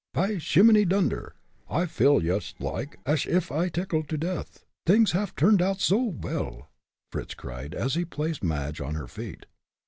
"By 0.15 0.39
shimminy 0.39 0.83
dunder, 0.85 1.35
I 1.69 1.85
feel 1.85 2.21
yoost 2.23 2.59
like 2.59 2.97
ash 3.05 3.27
if 3.27 3.51
I 3.51 3.65
vas 3.65 3.71
tickled 3.73 4.09
to 4.09 4.17
death, 4.17 4.65
t'ings 4.87 5.11
haff 5.11 5.35
turned 5.35 5.61
oud 5.61 5.79
so 5.79 6.09
vell," 6.09 6.71
Fritz 7.11 7.35
cried, 7.35 7.75
as 7.75 7.93
he 7.93 8.03
placed 8.03 8.43
Madge 8.43 8.81
on 8.81 8.95
her 8.95 9.07
feet. 9.07 9.45